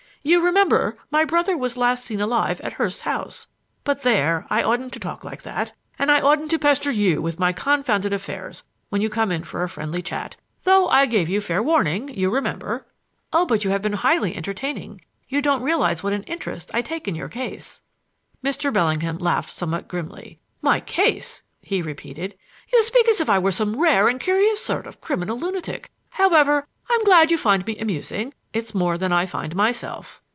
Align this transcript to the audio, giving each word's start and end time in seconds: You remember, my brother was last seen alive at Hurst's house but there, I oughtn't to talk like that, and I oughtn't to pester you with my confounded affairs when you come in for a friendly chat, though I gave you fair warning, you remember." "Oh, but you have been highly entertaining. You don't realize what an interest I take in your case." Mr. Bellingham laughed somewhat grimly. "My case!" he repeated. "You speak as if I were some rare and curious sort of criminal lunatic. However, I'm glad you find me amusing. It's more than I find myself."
You 0.23 0.45
remember, 0.45 0.99
my 1.09 1.25
brother 1.25 1.57
was 1.57 1.77
last 1.77 2.05
seen 2.05 2.21
alive 2.21 2.61
at 2.61 2.73
Hurst's 2.73 3.01
house 3.01 3.47
but 3.83 4.03
there, 4.03 4.45
I 4.51 4.61
oughtn't 4.61 4.93
to 4.93 4.99
talk 4.99 5.23
like 5.23 5.41
that, 5.41 5.71
and 5.97 6.11
I 6.11 6.21
oughtn't 6.21 6.51
to 6.51 6.59
pester 6.59 6.91
you 6.91 7.23
with 7.23 7.39
my 7.39 7.51
confounded 7.51 8.13
affairs 8.13 8.63
when 8.89 9.01
you 9.01 9.09
come 9.09 9.31
in 9.31 9.43
for 9.43 9.63
a 9.63 9.67
friendly 9.67 10.03
chat, 10.03 10.35
though 10.61 10.87
I 10.89 11.07
gave 11.07 11.27
you 11.27 11.41
fair 11.41 11.63
warning, 11.63 12.07
you 12.09 12.29
remember." 12.29 12.85
"Oh, 13.33 13.47
but 13.47 13.63
you 13.63 13.71
have 13.71 13.81
been 13.81 13.93
highly 13.93 14.35
entertaining. 14.35 15.01
You 15.27 15.41
don't 15.41 15.63
realize 15.63 16.03
what 16.03 16.13
an 16.13 16.21
interest 16.25 16.69
I 16.71 16.83
take 16.83 17.07
in 17.07 17.15
your 17.15 17.27
case." 17.27 17.81
Mr. 18.45 18.71
Bellingham 18.71 19.17
laughed 19.17 19.49
somewhat 19.49 19.87
grimly. 19.87 20.37
"My 20.61 20.81
case!" 20.81 21.41
he 21.61 21.81
repeated. 21.81 22.37
"You 22.71 22.83
speak 22.83 23.07
as 23.09 23.21
if 23.21 23.27
I 23.27 23.39
were 23.39 23.51
some 23.51 23.81
rare 23.81 24.07
and 24.07 24.19
curious 24.19 24.63
sort 24.63 24.85
of 24.85 25.01
criminal 25.01 25.35
lunatic. 25.39 25.89
However, 26.11 26.67
I'm 26.91 27.03
glad 27.05 27.31
you 27.31 27.37
find 27.39 27.65
me 27.65 27.79
amusing. 27.79 28.35
It's 28.53 28.75
more 28.75 28.97
than 28.97 29.13
I 29.13 29.25
find 29.27 29.55
myself." 29.55 30.21